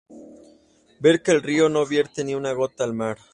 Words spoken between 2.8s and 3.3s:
al mar